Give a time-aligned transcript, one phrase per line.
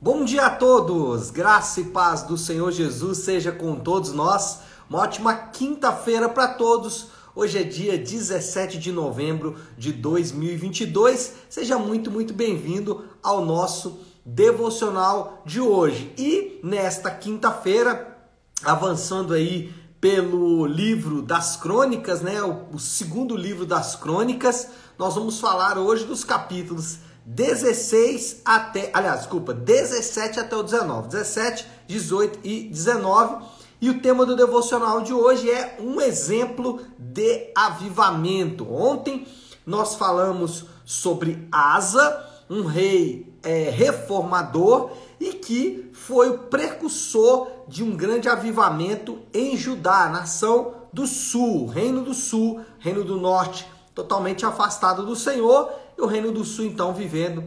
[0.00, 4.60] Bom dia a todos, graça e paz do Senhor Jesus seja com todos nós.
[4.88, 7.08] Uma ótima quinta-feira para todos.
[7.34, 11.32] Hoje é dia 17 de novembro de 2022.
[11.50, 16.14] Seja muito, muito bem-vindo ao nosso devocional de hoje.
[16.16, 18.16] E nesta quinta-feira,
[18.62, 22.40] avançando aí pelo livro das crônicas, né?
[22.40, 26.98] O, o segundo livro das crônicas, nós vamos falar hoje dos capítulos
[27.28, 33.44] 16 até, aliás, desculpa, 17 até o 19, 17, 18 e 19.
[33.82, 38.72] E o tema do devocional de hoje é um exemplo de avivamento.
[38.72, 39.26] Ontem
[39.66, 44.90] nós falamos sobre Asa, um rei é, reformador
[45.20, 52.00] e que foi o precursor de um grande avivamento em Judá, nação do sul, reino
[52.00, 56.94] do sul, reino do norte totalmente afastado do Senhor e o Reino do Sul então
[56.94, 57.44] vivendo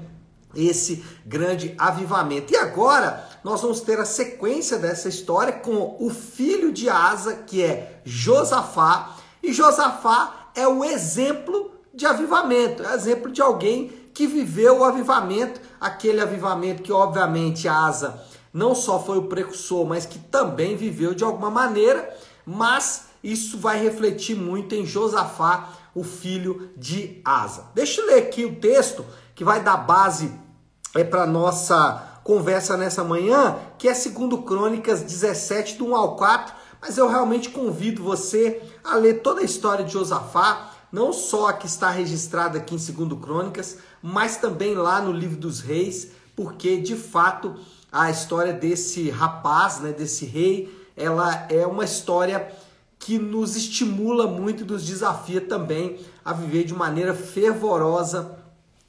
[0.54, 2.52] esse grande avivamento.
[2.52, 7.64] E agora nós vamos ter a sequência dessa história com o filho de Asa, que
[7.64, 14.80] é Josafá, e Josafá é o exemplo de avivamento, é exemplo de alguém que viveu
[14.80, 18.22] o avivamento, aquele avivamento que obviamente Asa
[18.54, 22.14] não só foi o precursor, mas que também viveu de alguma maneira,
[22.46, 27.66] mas isso vai refletir muito em Josafá, o filho de Asa.
[27.74, 30.32] Deixa eu ler aqui o texto que vai dar base
[30.96, 36.54] é, para nossa conversa nessa manhã, que é segundo Crônicas 17, do 1 ao 4,
[36.82, 41.54] mas eu realmente convido você a ler toda a história de Josafá, não só a
[41.54, 46.78] que está registrada aqui em segundo Crônicas, mas também lá no livro dos reis, porque
[46.78, 47.56] de fato
[47.92, 52.52] a história desse rapaz, né, desse rei, ela é uma história
[53.02, 58.38] que nos estimula muito e nos desafia também a viver de maneira fervorosa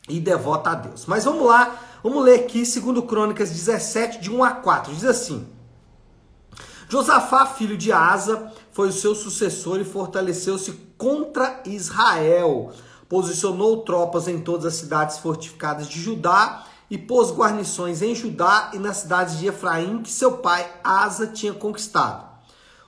[0.07, 1.07] e devota a Deus.
[1.07, 4.93] Mas vamos lá, vamos ler aqui, segundo Crônicas 17, de 1 a 4.
[4.93, 5.47] Diz assim:
[6.91, 12.71] Josafá, filho de Asa, foi o seu sucessor e fortaleceu-se contra Israel.
[13.09, 18.79] Posicionou tropas em todas as cidades fortificadas de Judá e pôs guarnições em Judá e
[18.79, 22.32] nas cidades de Efraim que seu pai Asa tinha conquistado.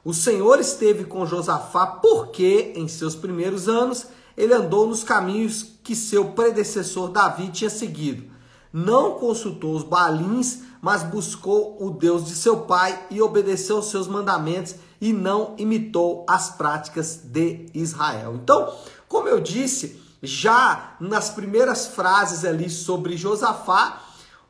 [0.04, 4.06] O Senhor esteve com Josafá porque, em seus primeiros anos,
[4.36, 8.24] ele andou nos caminhos que seu predecessor Davi tinha seguido.
[8.70, 14.06] Não consultou os balins, mas buscou o Deus de seu pai e obedeceu aos seus
[14.06, 18.34] mandamentos e não imitou as práticas de Israel.
[18.34, 18.74] Então,
[19.08, 24.02] como eu disse, já nas primeiras frases ali sobre Josafá,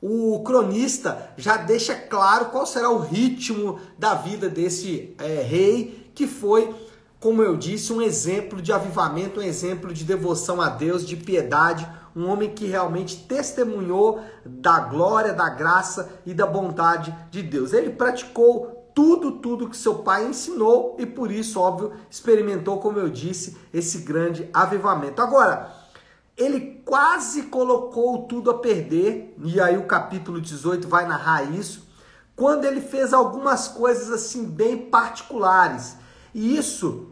[0.06, 6.26] o cronista já deixa claro qual será o ritmo da vida desse é, rei, que
[6.26, 6.74] foi,
[7.18, 11.88] como eu disse, um exemplo de avivamento, um exemplo de devoção a Deus, de piedade,
[12.14, 17.72] um homem que realmente testemunhou da glória, da graça e da bondade de Deus.
[17.72, 23.08] Ele praticou tudo, tudo que seu pai ensinou e por isso, óbvio, experimentou, como eu
[23.08, 25.22] disse, esse grande avivamento.
[25.22, 25.83] Agora,
[26.36, 31.88] ele quase colocou tudo a perder, e aí o capítulo 18 vai narrar isso,
[32.34, 35.96] quando ele fez algumas coisas assim bem particulares.
[36.34, 37.08] E isso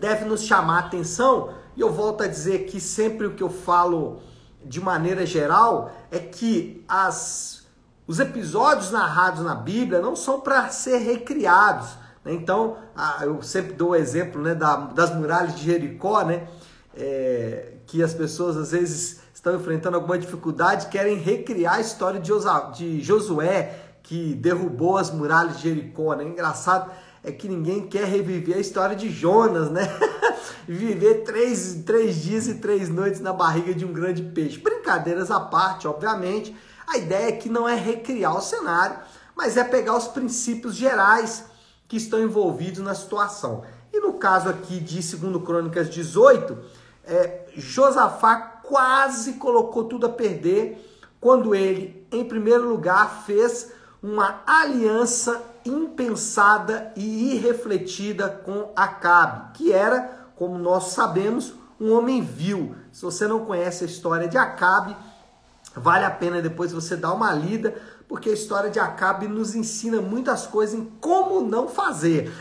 [0.00, 3.50] deve nos chamar a atenção, e eu volto a dizer que sempre o que eu
[3.50, 4.20] falo
[4.64, 7.66] de maneira geral é que as,
[8.06, 11.88] os episódios narrados na Bíblia não são para ser recriados.
[12.24, 12.32] Né?
[12.32, 12.76] Então,
[13.22, 16.46] eu sempre dou o exemplo né, das muralhas de Jericó, né?
[16.94, 23.02] É, que as pessoas às vezes estão enfrentando alguma dificuldade, querem recriar a história de
[23.02, 26.14] Josué, que derrubou as muralhas de Jericó.
[26.14, 26.24] Né?
[26.24, 26.90] Engraçado
[27.22, 29.82] é que ninguém quer reviver a história de Jonas, né?
[30.66, 34.58] Viver três, três dias e três noites na barriga de um grande peixe.
[34.58, 36.56] Brincadeiras à parte, obviamente.
[36.86, 38.96] A ideia é que não é recriar o cenário,
[39.36, 41.44] mas é pegar os princípios gerais
[41.86, 43.64] que estão envolvidos na situação.
[43.92, 46.58] E no caso aqui de 2 Crônicas 18,
[47.04, 50.88] é, Josafá quase colocou tudo a perder
[51.20, 53.70] quando ele, em primeiro lugar, fez
[54.02, 62.74] uma aliança impensada e irrefletida com Acabe, que era, como nós sabemos, um homem vil.
[62.90, 64.96] Se você não conhece a história de Acabe,
[65.76, 67.74] vale a pena depois você dar uma lida,
[68.08, 72.32] porque a história de Acabe nos ensina muitas coisas em como não fazer.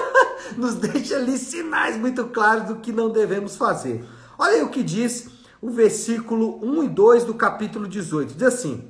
[0.56, 4.04] nos deixa ali sinais muito claros do que não devemos fazer.
[4.40, 5.28] Olha aí o que diz
[5.60, 8.32] o versículo 1 e 2 do capítulo 18.
[8.32, 8.88] Diz assim: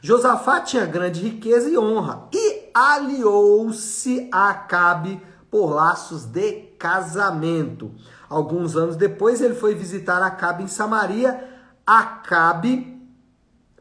[0.00, 5.20] Josafá tinha grande riqueza e honra e aliou-se a Acabe
[5.50, 7.92] por laços de casamento.
[8.30, 11.38] Alguns anos depois ele foi visitar Acabe em Samaria.
[11.86, 12.98] Acabe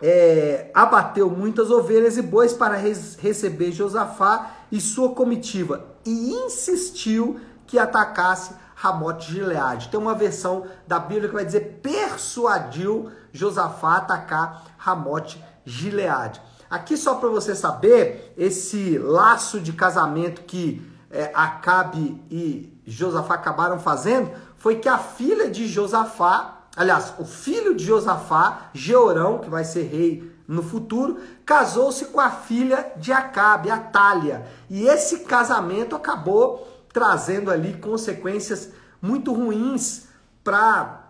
[0.02, 7.40] é, abateu muitas ovelhas e bois para res, receber Josafá e sua comitiva e insistiu
[7.66, 9.88] que atacasse Ramote Gileade.
[9.88, 16.42] Tem uma versão da Bíblia que vai dizer persuadiu Josafá a atacar Ramote Gileade.
[16.70, 23.80] Aqui só para você saber, esse laço de casamento que é, Acabe e Josafá acabaram
[23.80, 29.64] fazendo foi que a filha de Josafá, aliás, o filho de Josafá, Jeorão, que vai
[29.64, 34.46] ser rei no futuro, casou-se com a filha de Acabe, Atália.
[34.70, 38.70] E esse casamento acabou trazendo ali consequências
[39.02, 40.08] muito ruins
[40.42, 41.04] para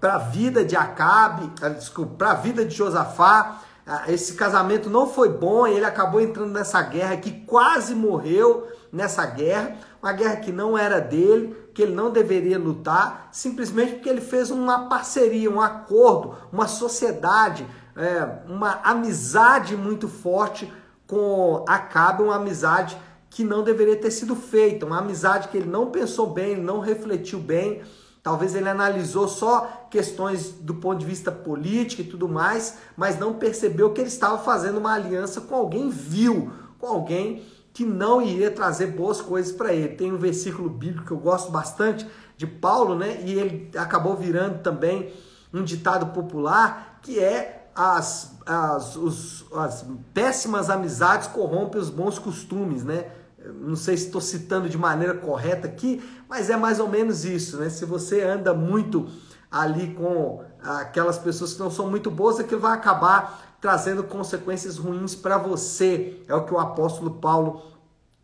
[0.00, 3.60] a vida de Acabe, ah, desculpa, para a vida de Josafá.
[3.84, 9.26] Ah, esse casamento não foi bom, ele acabou entrando nessa guerra que quase morreu nessa
[9.26, 14.20] guerra, uma guerra que não era dele, que ele não deveria lutar, simplesmente porque ele
[14.20, 20.72] fez uma parceria, um acordo, uma sociedade, é, uma amizade muito forte
[21.04, 22.96] com Acabe, uma amizade
[23.36, 27.38] que não deveria ter sido feita, uma amizade que ele não pensou bem, não refletiu
[27.38, 27.82] bem.
[28.22, 33.34] Talvez ele analisou só questões do ponto de vista político e tudo mais, mas não
[33.34, 37.44] percebeu que ele estava fazendo uma aliança com alguém vil, com alguém
[37.74, 39.88] que não iria trazer boas coisas para ele.
[39.88, 43.20] Tem um versículo bíblico que eu gosto bastante de Paulo, né?
[43.22, 45.12] E ele acabou virando também
[45.52, 49.84] um ditado popular que é as, as, os, as
[50.14, 53.10] péssimas amizades corrompem os bons costumes, né?
[53.54, 57.58] Não sei se estou citando de maneira correta aqui, mas é mais ou menos isso,
[57.58, 57.68] né?
[57.68, 59.08] Se você anda muito
[59.50, 65.14] ali com aquelas pessoas que não são muito boas, aquilo vai acabar trazendo consequências ruins
[65.14, 66.22] para você.
[66.28, 67.62] É o que o apóstolo Paulo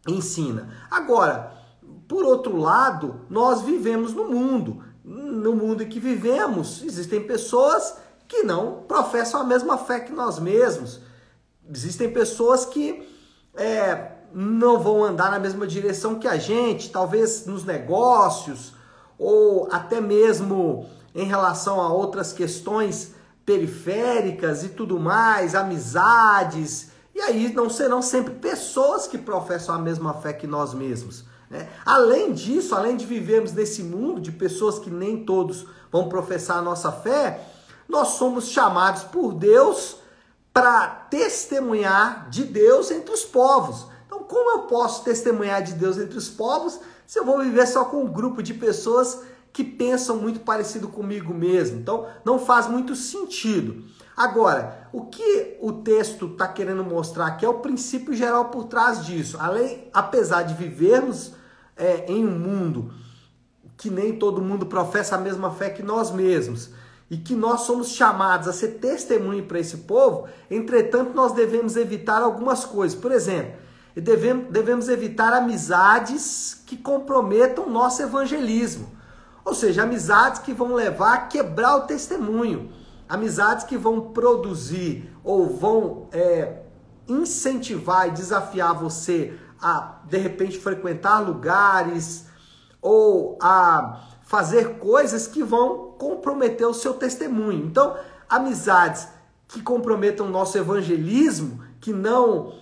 [0.07, 0.69] ensina.
[0.91, 1.53] Agora,
[2.09, 4.85] por outro lado, nós vivemos no mundo.
[5.05, 7.97] No mundo em que vivemos, existem pessoas
[8.29, 11.01] que não professam a mesma fé que nós mesmos.
[11.69, 13.09] Existem pessoas que
[13.55, 18.75] é, não vão andar na mesma direção que a gente, talvez nos negócios
[19.19, 23.14] ou até mesmo em relação a outras questões
[23.44, 26.90] periféricas e tudo mais, amizades.
[27.14, 31.25] E aí não serão sempre pessoas que professam a mesma fé que nós mesmos.
[31.50, 31.69] Né?
[31.85, 36.62] Além disso, além de vivermos nesse mundo de pessoas que nem todos vão professar a
[36.62, 37.46] nossa fé,
[37.88, 39.96] nós somos chamados por Deus
[40.52, 43.92] para testemunhar de Deus entre os povos.
[44.32, 48.02] Como eu posso testemunhar de Deus entre os povos se eu vou viver só com
[48.02, 49.20] um grupo de pessoas
[49.52, 51.79] que pensam muito parecido comigo mesmo?
[51.79, 53.84] Então, não faz muito sentido.
[54.17, 59.05] Agora, o que o texto está querendo mostrar aqui é o princípio geral por trás
[59.05, 59.37] disso.
[59.38, 61.32] Além, apesar de vivermos
[61.76, 62.90] é, em um mundo
[63.76, 66.70] que nem todo mundo professa a mesma fé que nós mesmos,
[67.11, 72.23] e que nós somos chamados a ser testemunho para esse povo, entretanto, nós devemos evitar
[72.23, 72.99] algumas coisas.
[72.99, 73.61] Por exemplo,
[73.94, 78.89] e devemos, devemos evitar amizades que comprometam nosso evangelismo.
[79.44, 82.71] Ou seja, amizades que vão levar a quebrar o testemunho.
[83.09, 86.62] Amizades que vão produzir ou vão é,
[87.09, 92.27] incentivar e desafiar você a, de repente, frequentar lugares
[92.81, 97.67] ou a fazer coisas que vão comprometer o seu testemunho.
[97.67, 97.97] Então,
[98.29, 99.06] amizades
[99.47, 102.55] que comprometam o nosso evangelismo, que não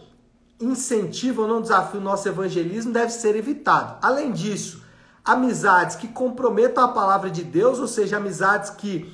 [0.60, 3.96] incentivam ou não desafiam o nosso evangelismo deve ser evitado.
[4.02, 4.82] Além disso,
[5.24, 9.10] amizades que comprometam a palavra de Deus, ou seja, amizades que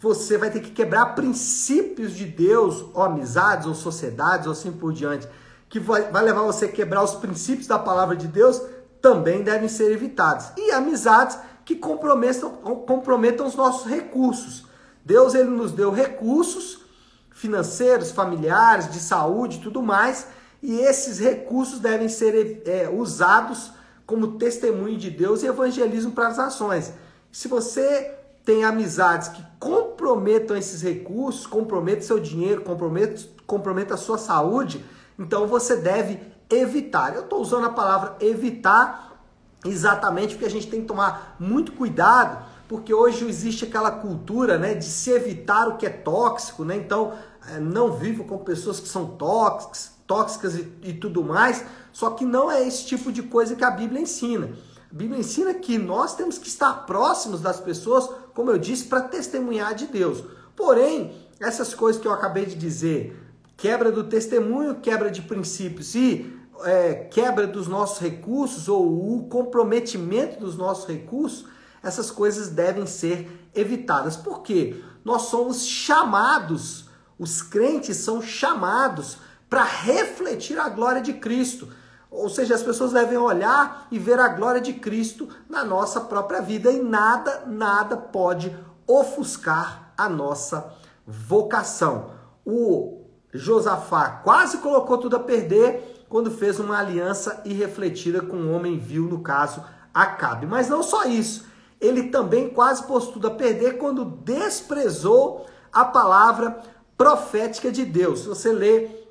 [0.00, 4.92] você vai ter que quebrar princípios de Deus, ou amizades, ou sociedades, ou assim por
[4.92, 5.26] diante,
[5.68, 8.62] que vai, vai levar você a quebrar os princípios da palavra de Deus,
[9.00, 10.46] também devem ser evitados.
[10.56, 12.50] E amizades que comprometam,
[12.86, 14.66] comprometam os nossos recursos.
[15.04, 16.84] Deus ele nos deu recursos
[17.30, 20.28] financeiros, familiares, de saúde, tudo mais,
[20.64, 23.70] e esses recursos devem ser é, usados
[24.06, 26.90] como testemunho de Deus e evangelismo para as nações.
[27.30, 28.14] Se você
[28.46, 34.82] tem amizades que comprometam esses recursos, comprometam seu dinheiro, comprometam, comprometam a sua saúde,
[35.18, 36.18] então você deve
[36.48, 37.14] evitar.
[37.14, 39.22] Eu estou usando a palavra evitar
[39.66, 44.72] exatamente porque a gente tem que tomar muito cuidado, porque hoje existe aquela cultura né,
[44.72, 46.74] de se evitar o que é tóxico, né?
[46.74, 47.12] Então,
[47.50, 52.24] é, não vivo com pessoas que são tóxicas, tóxicas e, e tudo mais, só que
[52.24, 54.52] não é esse tipo de coisa que a Bíblia ensina.
[54.90, 59.00] A Bíblia ensina que nós temos que estar próximos das pessoas, como eu disse, para
[59.00, 60.22] testemunhar de Deus.
[60.54, 63.20] Porém, essas coisas que eu acabei de dizer,
[63.56, 66.32] quebra do testemunho, quebra de princípios e
[66.62, 71.46] é, quebra dos nossos recursos ou o comprometimento dos nossos recursos,
[71.82, 74.16] essas coisas devem ser evitadas.
[74.16, 74.82] Por quê?
[75.04, 81.68] Nós somos chamados Os crentes são chamados para refletir a glória de Cristo.
[82.10, 86.40] Ou seja, as pessoas devem olhar e ver a glória de Cristo na nossa própria
[86.40, 90.72] vida e nada, nada pode ofuscar a nossa
[91.06, 92.10] vocação.
[92.44, 98.78] O Josafá quase colocou tudo a perder quando fez uma aliança irrefletida com um homem
[98.78, 100.46] vil, no caso Acabe.
[100.46, 101.46] Mas não só isso,
[101.80, 106.60] ele também quase pôs tudo a perder quando desprezou a palavra
[106.96, 108.20] profética de Deus.
[108.20, 109.03] Se você ler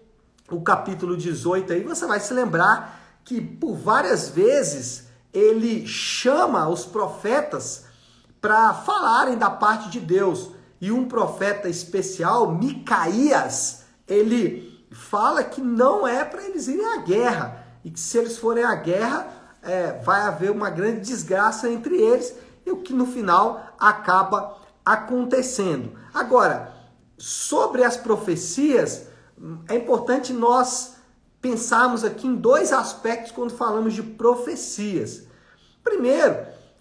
[0.53, 6.85] o capítulo 18 aí, você vai se lembrar que por várias vezes ele chama os
[6.85, 7.85] profetas
[8.39, 10.51] para falarem da parte de Deus.
[10.79, 17.65] E um profeta especial, Micaías, ele fala que não é para eles irem à guerra.
[17.83, 19.27] E que se eles forem à guerra,
[19.61, 22.35] é, vai haver uma grande desgraça entre eles.
[22.65, 25.93] E o que no final acaba acontecendo.
[26.13, 26.73] Agora,
[27.17, 29.07] sobre as profecias,
[29.67, 30.95] é importante nós
[31.41, 35.23] pensarmos aqui em dois aspectos quando falamos de profecias.
[35.83, 36.37] Primeiro,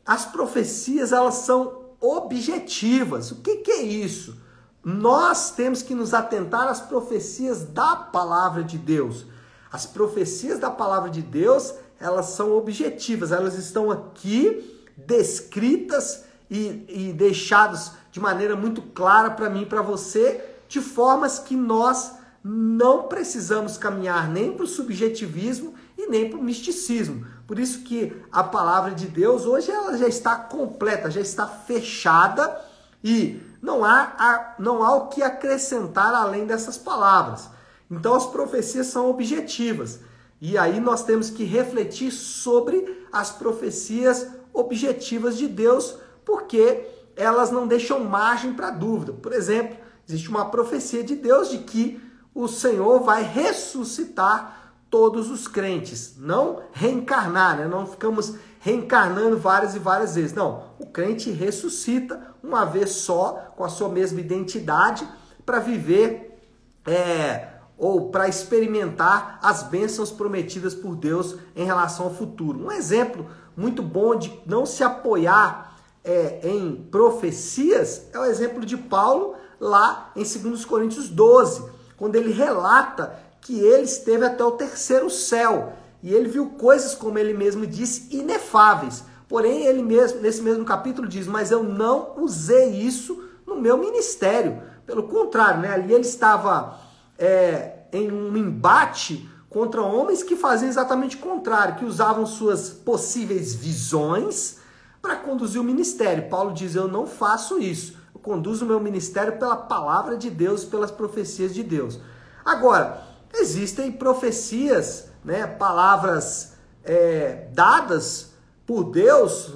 [0.07, 3.33] as profecias elas são objetivas.
[3.33, 4.41] O que, que é isso?
[4.85, 9.27] Nós temos que nos atentar às profecias da palavra de Deus.
[9.73, 17.13] As profecias da palavra de Deus, elas são objetivas, elas estão aqui descritas e, e
[17.13, 23.05] deixadas de maneira muito clara para mim e para você, de formas que nós não
[23.05, 27.25] precisamos caminhar nem para o subjetivismo e nem para o misticismo.
[27.47, 32.61] Por isso que a palavra de Deus hoje ela já está completa, já está fechada
[33.05, 37.49] e não há, não há o que acrescentar além dessas palavras.
[37.91, 40.01] Então as profecias são objetivas.
[40.41, 46.85] E aí nós temos que refletir sobre as profecias objetivas de Deus, porque
[47.15, 49.13] elas não deixam margem para dúvida.
[49.13, 49.77] Por exemplo,
[50.09, 52.01] existe uma profecia de Deus de que
[52.35, 57.67] o Senhor vai ressuscitar todos os crentes, não reencarnar, né?
[57.67, 60.35] não ficamos reencarnando várias e várias vezes.
[60.35, 65.07] Não, o crente ressuscita uma vez só, com a sua mesma identidade,
[65.45, 66.39] para viver
[66.87, 72.67] é, ou para experimentar as bênçãos prometidas por Deus em relação ao futuro.
[72.67, 78.77] Um exemplo muito bom de não se apoiar é, em profecias é o exemplo de
[78.77, 81.65] Paulo lá em 2 Coríntios 12
[82.03, 87.17] quando ele relata que ele esteve até o terceiro céu e ele viu coisas, como
[87.17, 89.05] ele mesmo disse, inefáveis.
[89.29, 94.61] Porém, ele mesmo, nesse mesmo capítulo, diz: Mas eu não usei isso no meu ministério.
[94.85, 95.73] Pelo contrário, né?
[95.73, 96.77] ali ele estava
[97.17, 103.55] é, em um embate contra homens que faziam exatamente o contrário, que usavam suas possíveis
[103.55, 104.59] visões
[105.01, 106.29] para conduzir o ministério.
[106.29, 110.91] Paulo diz: Eu não faço isso conduzo o meu ministério pela palavra de Deus, pelas
[110.91, 112.01] profecias de Deus.
[112.45, 113.03] Agora,
[113.35, 118.33] existem profecias, né, palavras é, dadas
[118.67, 119.55] por Deus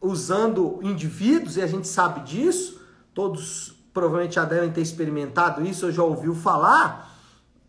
[0.00, 2.80] usando indivíduos, e a gente sabe disso,
[3.14, 7.16] todos provavelmente já devem ter experimentado isso, ou já ouviu falar,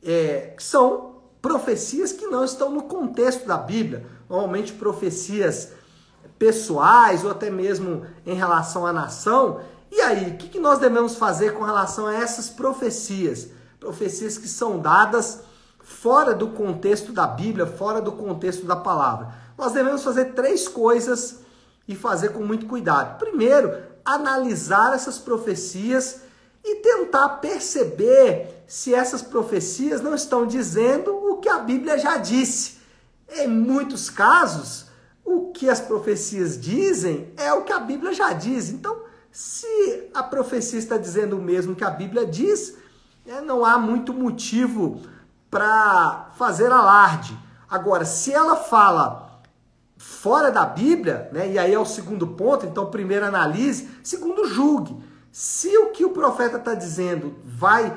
[0.04, 5.72] é, são profecias que não estão no contexto da Bíblia, normalmente profecias
[6.38, 9.62] pessoais ou até mesmo em relação à nação,
[9.92, 13.50] e aí, o que, que nós devemos fazer com relação a essas profecias?
[13.80, 15.42] Profecias que são dadas
[15.80, 19.34] fora do contexto da Bíblia, fora do contexto da palavra.
[19.58, 21.40] Nós devemos fazer três coisas
[21.88, 23.18] e fazer com muito cuidado.
[23.18, 26.22] Primeiro, analisar essas profecias
[26.64, 32.78] e tentar perceber se essas profecias não estão dizendo o que a Bíblia já disse.
[33.28, 34.86] Em muitos casos,
[35.26, 38.70] o que as profecias dizem é o que a Bíblia já diz.
[38.70, 42.76] Então, se a profecia está dizendo o mesmo que a Bíblia diz,
[43.26, 45.02] né, não há muito motivo
[45.50, 47.38] para fazer alarde.
[47.70, 49.42] Agora, se ela fala
[49.98, 54.98] fora da Bíblia, né, e aí é o segundo ponto, então primeiro analise, segundo julgue.
[55.32, 57.96] Se o que o profeta está dizendo vai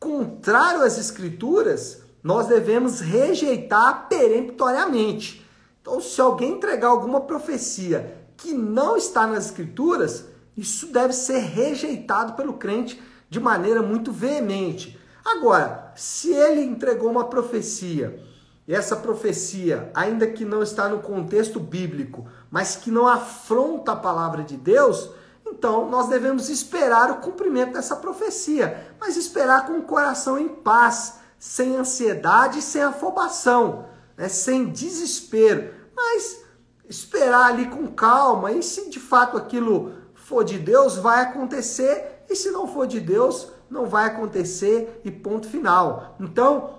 [0.00, 5.46] contrário às escrituras, nós devemos rejeitar peremptoriamente.
[5.80, 10.24] Então, se alguém entregar alguma profecia que não está nas escrituras,
[10.56, 14.98] isso deve ser rejeitado pelo crente de maneira muito veemente.
[15.24, 18.22] Agora, se ele entregou uma profecia,
[18.66, 23.96] e essa profecia, ainda que não está no contexto bíblico, mas que não afronta a
[23.96, 25.10] palavra de Deus,
[25.46, 31.20] então nós devemos esperar o cumprimento dessa profecia, mas esperar com o coração em paz,
[31.38, 33.86] sem ansiedade sem afobação,
[34.16, 34.28] né?
[34.28, 36.42] sem desespero, mas
[36.88, 39.92] esperar ali com calma, e se de fato aquilo
[40.26, 45.10] for de Deus, vai acontecer, e se não for de Deus, não vai acontecer e
[45.10, 46.16] ponto final.
[46.18, 46.70] Então,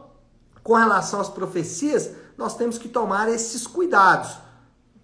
[0.61, 4.37] com relação às profecias, nós temos que tomar esses cuidados.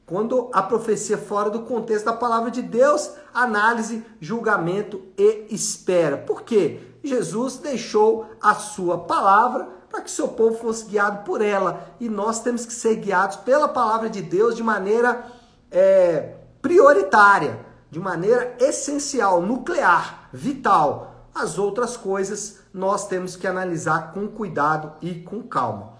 [0.05, 6.17] Quando a profecia fora do contexto da palavra de Deus, análise, julgamento e espera.
[6.17, 6.81] Por quê?
[7.01, 11.87] Jesus deixou a sua palavra para que seu povo fosse guiado por ela.
[11.97, 15.25] E nós temos que ser guiados pela palavra de Deus de maneira
[15.71, 17.57] é, prioritária,
[17.93, 21.27] de maneira essencial, nuclear, vital.
[21.33, 25.93] As outras coisas nós temos que analisar com cuidado e com calma.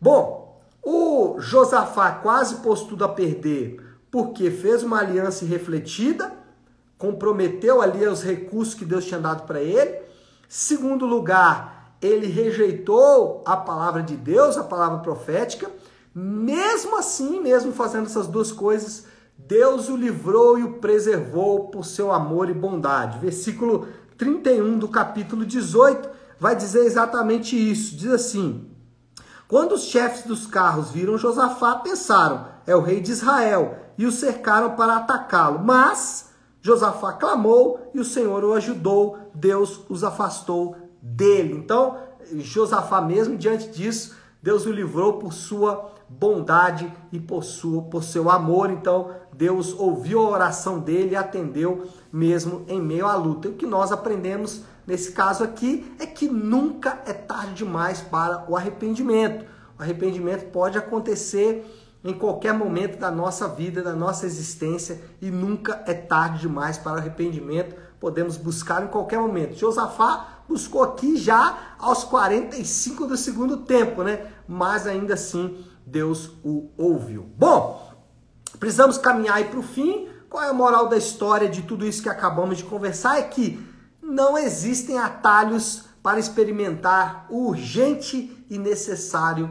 [0.00, 6.32] Bom, o Josafá quase tudo a perder porque fez uma aliança irrefletida,
[6.98, 10.00] comprometeu ali os recursos que Deus tinha dado para ele.
[10.48, 15.70] Segundo lugar, ele rejeitou a palavra de Deus, a palavra profética.
[16.12, 19.06] Mesmo assim, mesmo fazendo essas duas coisas,
[19.46, 23.18] Deus o livrou e o preservou por seu amor e bondade.
[23.18, 27.96] Versículo 31 do capítulo 18 vai dizer exatamente isso.
[27.96, 28.70] Diz assim:
[29.48, 34.12] Quando os chefes dos carros viram Josafá, pensaram: é o rei de Israel, e o
[34.12, 35.58] cercaram para atacá-lo.
[35.58, 36.30] Mas
[36.62, 41.54] Josafá clamou e o Senhor o ajudou, Deus os afastou dele.
[41.54, 41.98] Então,
[42.34, 48.28] Josafá mesmo diante disso, Deus o livrou por sua bondade e por, sua, por seu
[48.28, 48.70] amor.
[48.70, 53.46] Então, Deus ouviu a oração dele e atendeu mesmo em meio à luta.
[53.46, 58.44] E o que nós aprendemos nesse caso aqui é que nunca é tarde demais para
[58.50, 59.46] o arrependimento.
[59.78, 61.64] O arrependimento pode acontecer
[62.02, 66.94] em qualquer momento da nossa vida, da nossa existência, e nunca é tarde demais para
[66.94, 67.76] o arrependimento.
[68.00, 69.56] Podemos buscar em qualquer momento.
[69.56, 74.26] Josafá buscou aqui já aos 45 do segundo tempo, né?
[74.48, 77.28] Mas ainda assim Deus o ouviu.
[77.36, 77.92] Bom,
[78.58, 80.08] precisamos caminhar aí para o fim.
[80.28, 83.18] Qual é a moral da história de tudo isso que acabamos de conversar?
[83.18, 83.60] É que
[84.00, 89.50] não existem atalhos para experimentar o urgente e necessário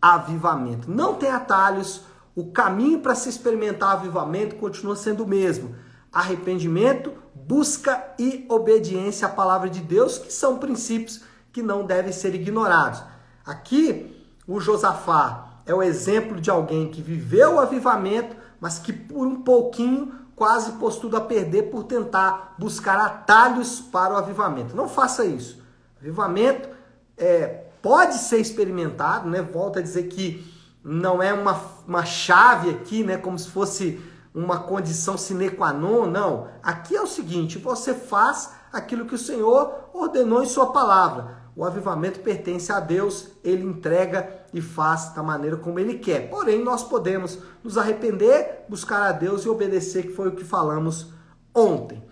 [0.00, 0.90] avivamento.
[0.90, 2.02] Não tem atalhos,
[2.34, 5.74] o caminho para se experimentar avivamento continua sendo o mesmo:
[6.12, 12.34] arrependimento, busca e obediência à palavra de Deus, que são princípios que não devem ser
[12.34, 13.02] ignorados.
[13.44, 19.24] Aqui, o Josafá é o exemplo de alguém que viveu o avivamento, mas que por
[19.26, 24.74] um pouquinho quase pôs tudo a perder por tentar buscar atalhos para o avivamento.
[24.74, 25.62] Não faça isso.
[26.00, 26.68] Avivamento
[27.16, 29.42] é pode ser experimentado, né?
[29.42, 30.44] Volto a dizer que
[30.82, 33.16] não é uma, uma chave aqui, né?
[33.16, 34.00] Como se fosse
[34.34, 36.48] uma condição sine qua non, não.
[36.62, 41.39] Aqui é o seguinte: você faz aquilo que o Senhor ordenou em Sua palavra.
[41.60, 46.30] O avivamento pertence a Deus, ele entrega e faz da maneira como ele quer.
[46.30, 51.12] Porém, nós podemos nos arrepender, buscar a Deus e obedecer, que foi o que falamos
[51.54, 52.02] ontem.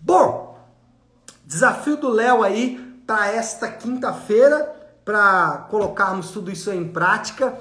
[0.00, 0.56] Bom,
[1.44, 4.72] desafio do Léo aí para esta quinta-feira
[5.04, 7.58] para colocarmos tudo isso em prática.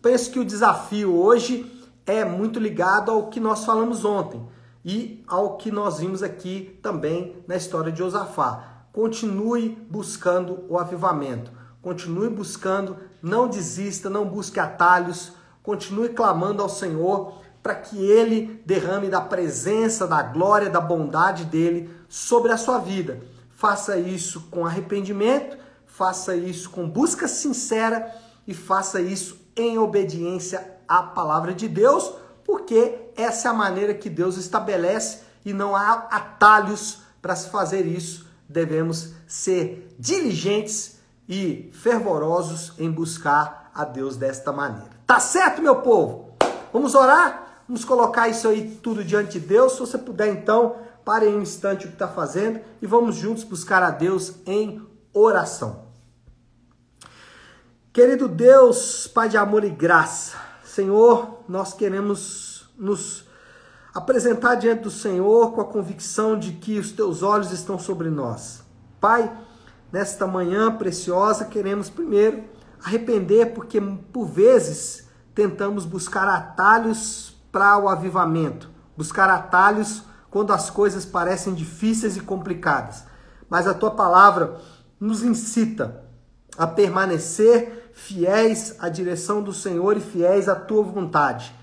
[0.00, 4.40] Penso que o desafio hoje é muito ligado ao que nós falamos ontem
[4.84, 8.73] e ao que nós vimos aqui também na história de Josafá.
[8.94, 11.50] Continue buscando o avivamento,
[11.82, 19.08] continue buscando, não desista, não busque atalhos, continue clamando ao Senhor para que ele derrame
[19.08, 23.20] da presença, da glória, da bondade dele sobre a sua vida.
[23.50, 25.58] Faça isso com arrependimento
[25.94, 28.12] faça isso com busca sincera
[28.48, 32.12] e faça isso em obediência à palavra de Deus,
[32.44, 37.86] porque essa é a maneira que Deus estabelece e não há atalhos para se fazer
[37.86, 38.26] isso.
[38.54, 44.90] Devemos ser diligentes e fervorosos em buscar a Deus desta maneira.
[45.04, 46.36] Tá certo, meu povo?
[46.72, 47.64] Vamos orar?
[47.66, 49.72] Vamos colocar isso aí tudo diante de Deus.
[49.72, 53.82] Se você puder, então, pare um instante o que está fazendo e vamos juntos buscar
[53.82, 54.80] a Deus em
[55.12, 55.86] oração.
[57.92, 63.23] Querido Deus, Pai de amor e graça, Senhor, nós queremos nos
[63.94, 68.64] apresentar diante do Senhor com a convicção de que os teus olhos estão sobre nós.
[69.00, 69.32] Pai,
[69.92, 72.42] nesta manhã preciosa, queremos primeiro
[72.82, 81.06] arrepender porque por vezes tentamos buscar atalhos para o avivamento, buscar atalhos quando as coisas
[81.06, 83.04] parecem difíceis e complicadas.
[83.48, 84.60] Mas a tua palavra
[84.98, 86.02] nos incita
[86.58, 91.54] a permanecer fiéis à direção do Senhor e fiéis à tua vontade.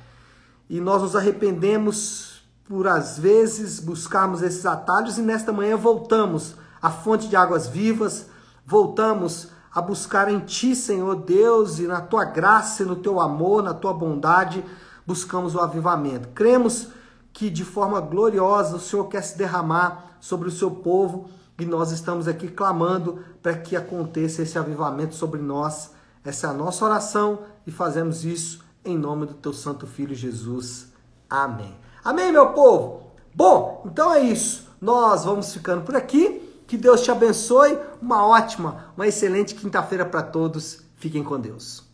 [0.72, 6.90] E nós nos arrependemos por às vezes buscarmos esses atalhos e nesta manhã voltamos à
[6.90, 8.28] fonte de águas vivas,
[8.66, 13.74] voltamos a buscar em ti, Senhor Deus, e na tua graça, no teu amor, na
[13.74, 14.64] tua bondade,
[15.06, 16.30] buscamos o avivamento.
[16.30, 16.88] Cremos
[17.34, 21.30] que de forma gloriosa o Senhor quer se derramar sobre o seu povo
[21.60, 25.92] e nós estamos aqui clamando para que aconteça esse avivamento sobre nós.
[26.24, 30.88] Essa é a nossa oração e fazemos isso em nome do teu santo filho Jesus.
[31.30, 31.76] Amém.
[32.04, 33.12] Amém, meu povo.
[33.34, 34.68] Bom, então é isso.
[34.80, 36.50] Nós vamos ficando por aqui.
[36.68, 37.78] Que Deus te abençoe.
[38.02, 40.82] Uma ótima, uma excelente quinta-feira para todos.
[40.96, 41.91] Fiquem com Deus.